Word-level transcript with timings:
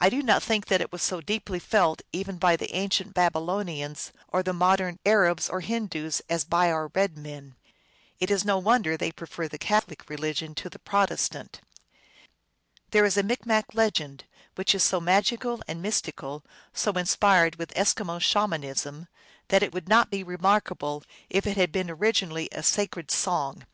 I 0.00 0.10
do 0.10 0.22
not 0.22 0.44
think 0.44 0.66
that 0.66 0.80
it 0.80 0.92
was 0.92 1.02
so 1.02 1.20
deeply 1.20 1.58
felt 1.58 2.02
even 2.12 2.38
by 2.38 2.54
the 2.54 2.72
ancient 2.72 3.14
Babylonians 3.14 4.12
or 4.28 4.44
the 4.44 4.52
modern 4.52 5.00
Arabs 5.04 5.48
and 5.48 5.64
Hindoos 5.64 6.22
as 6.30 6.44
by 6.44 6.70
our 6.70 6.86
red 6.94 7.18
men. 7.18 7.56
It 8.20 8.30
is 8.30 8.44
no 8.44 8.58
wonder 8.58 8.96
they 8.96 9.10
prefer 9.10 9.48
the 9.48 9.58
Catholic 9.58 10.08
religion 10.08 10.54
to 10.54 10.70
the 10.70 10.78
Protestant. 10.78 11.60
There 12.92 13.04
is 13.04 13.16
a 13.16 13.24
Micmac 13.24 13.74
legend 13.74 14.22
which 14.54 14.72
is 14.72 14.84
so 14.84 15.00
magical 15.00 15.62
and 15.66 15.82
mystical, 15.82 16.44
so 16.72 16.92
inspired 16.92 17.56
with 17.56 17.74
Eskimo 17.74 18.20
Shamanism, 18.20 19.02
that 19.48 19.64
it 19.64 19.72
368 19.72 19.72
THE 19.72 19.74
ALGONQUIN 19.74 19.74
LEGENDS. 19.74 19.74
would 19.74 19.88
not 19.88 20.10
be 20.12 20.22
remarkable 20.22 21.02
if 21.28 21.44
it 21.48 21.56
had 21.56 21.72
been 21.72 21.90
originally 21.90 22.48
a 22.52 22.62
sacred 22.62 23.10
song. 23.10 23.64